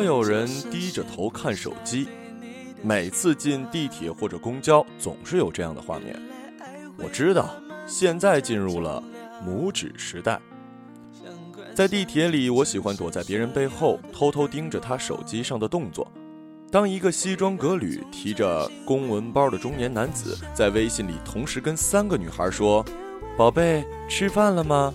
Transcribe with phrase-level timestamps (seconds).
[0.00, 2.08] 所有人低着头看手机，
[2.82, 6.18] 每次进地铁或者公交，总是有这样的画面。
[6.96, 7.50] 我知道，
[7.86, 9.04] 现在进入了
[9.46, 10.40] 拇指时代。
[11.74, 16.10] 在地铁里，我喜欢躲在别人背后，偷偷盯着他手机上的动作。
[16.70, 22.82] 当一个西装革履、提着公文包的中年男子在微信里同时跟三个女孩说
[23.36, 24.94] ：“宝贝，吃饭了吗？”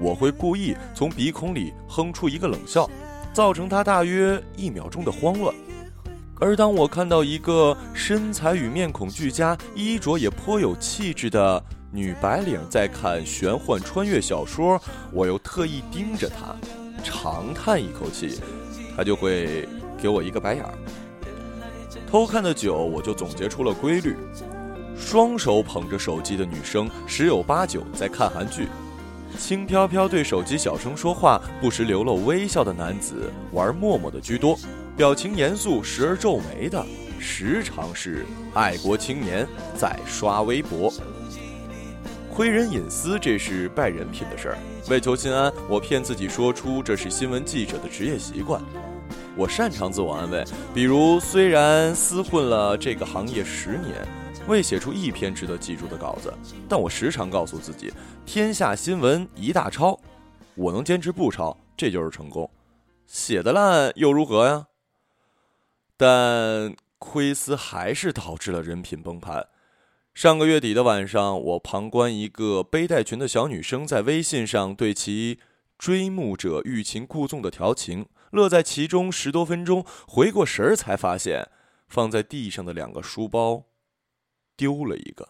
[0.00, 2.88] 我会故意从鼻孔里哼出一个冷笑，
[3.32, 5.54] 造成他大约一秒钟的慌乱。
[6.38, 14.80] 而当我看到一个身材与面孔俱佳、衣着也颇有气质的女白领在看玄幻穿越小说，
[15.12, 16.56] 我又特意盯着她，
[17.04, 18.40] 长叹一口气，
[18.96, 19.68] 她就会
[20.00, 20.72] 给我一个白眼儿。
[22.10, 24.16] 偷看的久，我就总结出了规律：
[24.96, 28.66] 双手捧着手机的女生，十有八九在看韩剧。
[29.38, 34.58] 轻飘飘对手机小声说话，不时流露微笑的男子玩陌陌的居多，
[34.96, 36.84] 表情严肃时而皱眉的，
[37.18, 40.92] 时常是爱国青年在刷微博。
[42.32, 44.58] 窥人隐私，这是败人品的事儿。
[44.88, 48.60] 为求心安，我骗自己说出这是新闻记者的职业习惯。
[49.36, 54.06] 我擅长自我安慰，比如虽然厮混了这个行业十年。
[54.48, 56.32] 未写出一篇值得记住的稿子，
[56.68, 57.92] 但我时常告诉自己：
[58.26, 59.98] 天下新闻一大抄，
[60.56, 62.50] 我能坚持不抄，这就是成功。
[63.06, 64.66] 写的烂又如何呀？
[65.96, 69.46] 但亏思还是导致了人品崩盘。
[70.14, 75.38] 上个月底的晚上，我旁观一个背带裙的小女生在微信上对其
[75.78, 79.84] 追慕者欲擒故纵的调情，乐在其中十多分钟。
[80.08, 81.48] 回过神儿才发现，
[81.88, 83.64] 放在地上的两个书包。
[84.60, 85.26] 丢了一个，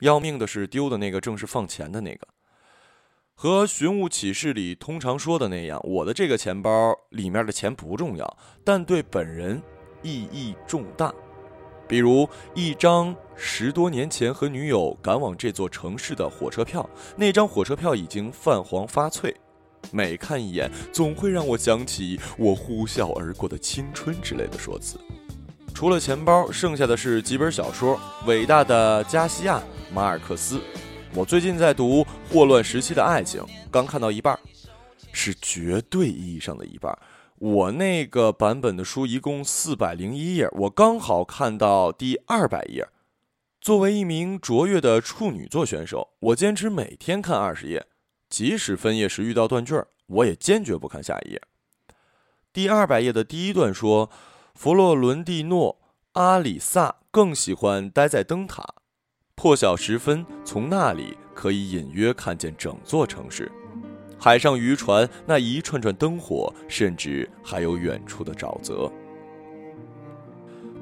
[0.00, 2.26] 要命的是，丢的那个正是放钱的那个。
[3.36, 9.62] 和寻物启事里通常说的那样，我的这个钱包里面的钱不重要，但对本人
[10.02, 11.14] 意义重大。
[11.86, 19.32] 比如一张十多年前和女友赶往这座城市的火车票，那张火车票已经泛黄发脆，
[19.92, 24.98] 每看一眼总会让我想起我呼啸而过的青春之类的说辞。
[25.76, 29.58] 除了钱包，剩下的是几本小说，《伟大的加西亚》
[29.92, 30.56] 《马尔克斯》。
[31.14, 32.00] 我最近在读
[32.30, 34.38] 《霍乱时期的爱情》，刚看到一半，
[35.12, 36.98] 是绝对意义上的一半。
[37.36, 42.88] 我那个版本的书一共四百零一页，我刚好看到第二百页。
[43.60, 47.84] 作为一名卓越的处女座选手，我坚持每天看二十页，
[48.30, 49.74] 即使分页时遇到断句，
[50.06, 51.42] 我也坚决不看下一页。
[52.50, 54.08] 第二百页的第一段说。
[54.56, 55.76] 弗洛伦蒂诺·
[56.12, 58.64] 阿里萨更喜欢待在灯塔，
[59.34, 63.52] 破晓时分，从那里可以隐约看见整座城市，
[64.18, 68.90] 海上渔船那一串串灯火，甚至还有远处的沼泽。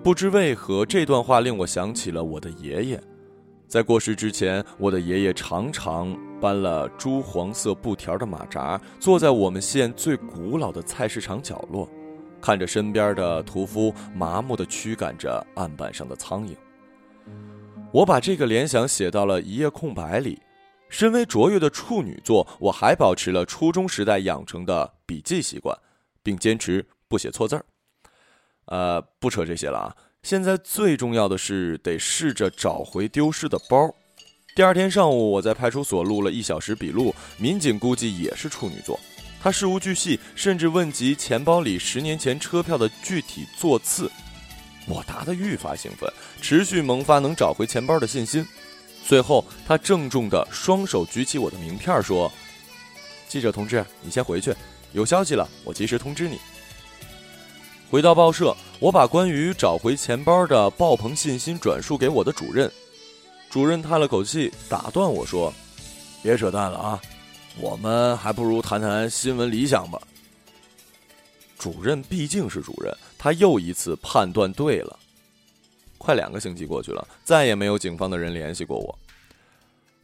[0.05, 3.03] 不知为何，这段话令我想起了我的爷爷。
[3.67, 11.89] 在过世之前，我的爷爷常常搬了朱黄色布条的马扎，坐在我们县最古老的菜市场角落。
[12.45, 16.55] 看着身边的屠夫麻木地驱赶着案板上的苍蝇，
[17.91, 20.39] 我把这个联想写到了一页空白里。
[20.91, 25.75] 身为卓越的处女座，我还保持了初中时代养成的笔记习惯，
[26.23, 27.65] 并坚持不写错字儿。
[28.67, 29.97] 呃，不扯这些了啊！
[30.23, 33.91] 现在最重要的是得试着找回丢失的包。
[34.55, 39.01] 第二天上午，我在派出所录了一小时笔录，民警估计也是处女座。
[39.45, 44.11] 他事无巨细，甚至问及钱包里十年前车票的具体座次。
[44.87, 46.11] 我答得愈发兴奋，
[46.41, 48.49] 持续萌发能找回钱包的信心。
[49.07, 52.33] 最后，他郑重地双手举起我的名片，说
[53.29, 54.55] ：“记者同志，你先回去，
[54.95, 56.39] 有消息了，我及时通知你。”
[57.91, 62.73] 回到报社，我把关于找回钱包的爆棚信心转述给我的主任。
[63.51, 65.53] 主任叹了口气，打断我说
[66.25, 66.99] ：“别扯淡了啊！”
[67.61, 70.01] 我们还不如谈谈新闻理想吧。
[71.59, 74.99] 主任毕竟是主任，他又一次判断对了。
[75.97, 78.99] 快两个星期过去了，再也没有警方的人联系过我。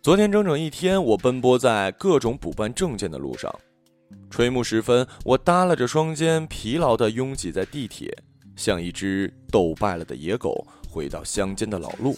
[0.01, 3.55] 昨天整整一天，我奔波在各种补办证件的路上。
[4.31, 8.17] 垂暮时分，我耷拉着双肩，疲劳地拥挤在地铁，
[8.57, 12.17] 像一只斗败了的野狗，回到乡间的老路。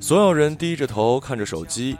[0.00, 1.96] 所有人低着头看着手机。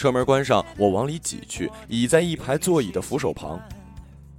[0.00, 3.60] 车门关上，我往里挤去，倚在一排座椅的扶手旁。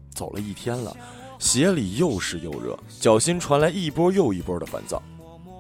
[0.10, 0.98] 走了一天了，
[1.38, 5.00] 鞋里又湿又热，脚心传来一波又一波的烦躁。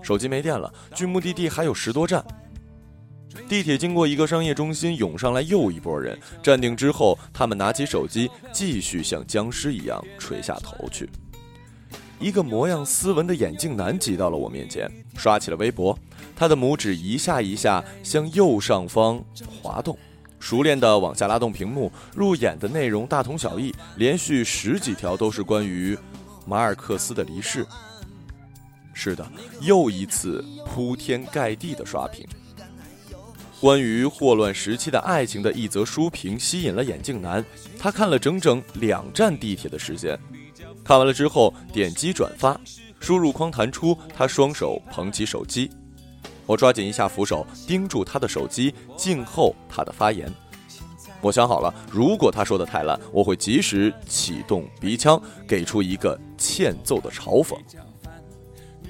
[0.01, 2.25] 手机没电了，距目的地还有十多站。
[3.47, 6.19] 地铁经过一个商业中心，涌上来又一波人。
[6.41, 11.07] 站定之后，他们拿起手机，继续像僵尸一样垂下头去。
[12.21, 15.97] 一个模样斯文的眼镜男挤到了我面前，刷起了微博。
[16.35, 19.19] 他的拇指一下一下向右上方
[19.61, 19.97] 滑动，
[20.39, 21.91] 熟练地往下拉动屏幕。
[22.15, 25.97] 入眼的内容大同小异，连续十几条都是关于
[26.45, 27.65] 马尔克斯的离世。
[28.93, 29.27] 是的，
[29.59, 32.23] 又一次铺天盖地的刷屏。
[33.59, 37.43] 关于霍乱时期的爱情的一则书评吸引了眼镜男，
[37.79, 40.19] 他看了整整两站地铁的时间。
[40.83, 42.59] 看完了之后，点击转发，
[42.99, 45.69] 输入框弹出，他双手捧起手机。
[46.45, 50.31] 我抓紧一下扶手，盯住他的手机，静候他的发言。
[51.21, 57.55] 我想好了，如果他说的太烂，我会及时启动鼻腔，给出一个欠揍的嘲讽。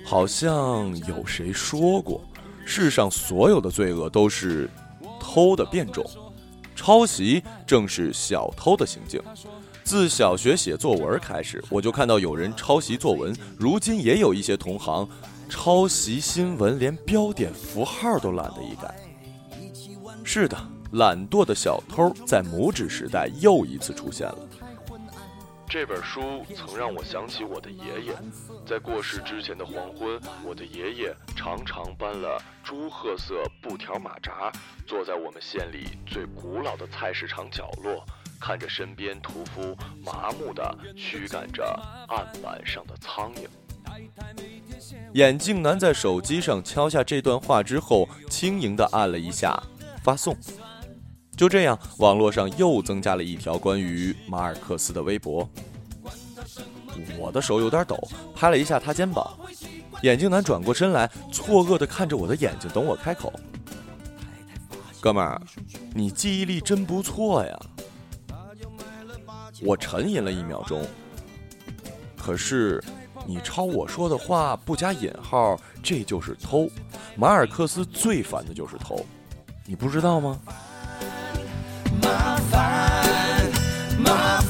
[0.03, 2.21] 好像有谁说过，
[2.65, 4.69] 世上所有的罪恶都是
[5.19, 6.03] 偷的变种，
[6.75, 9.21] 抄袭正是小偷的行径。
[9.83, 15.07] 自小学写作文开始，我就看到有人抄袭作文，如今也有一些同行
[15.49, 18.95] 抄袭新闻，连标点符号都懒得一改。
[20.23, 20.57] 是的，
[20.93, 24.37] 懒惰的小偷在拇指时代又一次出现了。
[25.67, 28.13] 这本书曾让我想起我的爷爷，
[28.65, 34.51] 在过世之前的黄昏，我的爷爷常常搬了朱褐色布条马扎，
[34.85, 38.05] 坐在我们县里最古老的菜市场角落，
[38.41, 41.63] 看着身边屠夫麻木地驱赶着
[42.07, 43.47] 案板上的苍蝇。
[45.13, 49.61] 眼镜男在手机上敲下这段话之后，轻盈地按了一下
[50.03, 50.35] 发送。
[51.37, 55.47] 就这样，网络上又增加了一条关于马尔克斯的微博。
[57.17, 57.97] 我的手有点抖，
[58.35, 59.37] 拍了一下他肩膀。
[60.01, 63.31] 眼镜男转过身来，错愕地看着我的眼睛，等我开口。
[64.99, 65.41] 哥们儿，
[65.93, 67.59] 你记忆力真不错呀！
[69.61, 70.85] 我沉吟了一秒钟。
[72.17, 72.83] 可是，
[73.25, 76.69] 你抄我说的话不加引号，这就是偷。
[77.15, 79.05] 马尔克斯最烦的就是偷，
[79.65, 80.39] 你不知道吗？
[82.01, 83.05] 麻烦，
[84.03, 84.40] 麻烦，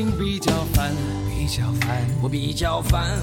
[0.00, 0.90] 最近比较烦，
[1.28, 3.18] 比较烦，我比较烦。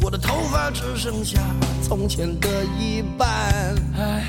[0.00, 1.38] 我的头发只剩下
[1.82, 2.48] 从前的
[2.80, 3.28] 一半。
[3.98, 4.24] 唉，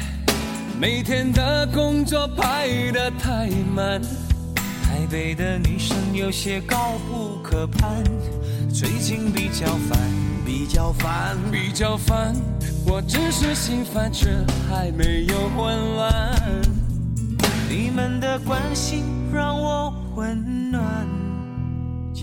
[0.77, 4.01] 每天的工作排得太满，
[4.83, 8.03] 台北的女生有些高不可攀。
[8.69, 9.97] 最近比较烦，
[10.45, 12.35] 比较烦，比较烦。
[12.85, 14.29] 我只是心烦，却
[14.69, 16.35] 还没有混乱。
[17.69, 20.83] 你们的关心让我温暖。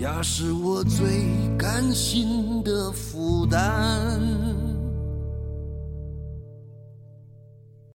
[0.01, 1.27] 家是我最
[1.59, 4.70] 甘心的负担。